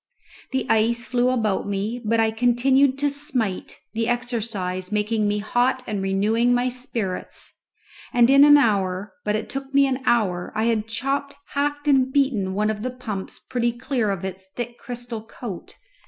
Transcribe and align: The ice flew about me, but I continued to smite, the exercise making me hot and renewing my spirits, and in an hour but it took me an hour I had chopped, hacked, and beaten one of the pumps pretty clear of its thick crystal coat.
The 0.51 0.65
ice 0.67 1.05
flew 1.05 1.29
about 1.29 1.67
me, 1.69 2.01
but 2.03 2.19
I 2.19 2.31
continued 2.31 2.97
to 2.97 3.09
smite, 3.11 3.77
the 3.93 4.07
exercise 4.07 4.91
making 4.91 5.27
me 5.27 5.37
hot 5.37 5.83
and 5.85 6.01
renewing 6.01 6.55
my 6.55 6.69
spirits, 6.69 7.53
and 8.11 8.27
in 8.27 8.43
an 8.43 8.57
hour 8.57 9.13
but 9.23 9.35
it 9.35 9.47
took 9.47 9.75
me 9.75 9.85
an 9.85 10.01
hour 10.07 10.51
I 10.55 10.63
had 10.63 10.87
chopped, 10.87 11.35
hacked, 11.49 11.87
and 11.87 12.11
beaten 12.11 12.55
one 12.55 12.71
of 12.71 12.81
the 12.81 12.89
pumps 12.89 13.37
pretty 13.37 13.73
clear 13.73 14.09
of 14.09 14.25
its 14.25 14.47
thick 14.55 14.79
crystal 14.79 15.21
coat. 15.21 15.77